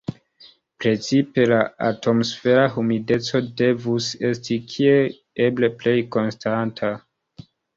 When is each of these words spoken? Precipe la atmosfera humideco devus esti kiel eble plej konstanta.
Precipe 0.83 1.43
la 1.51 1.59
atmosfera 1.89 2.63
humideco 2.83 3.41
devus 3.63 4.09
esti 4.33 4.59
kiel 4.73 5.15
eble 5.49 5.71
plej 5.85 5.97
konstanta. 6.17 6.95